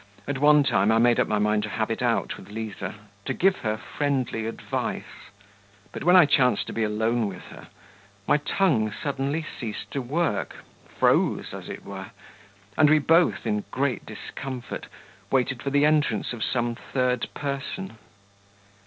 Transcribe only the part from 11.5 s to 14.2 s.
as it were, and we both, in great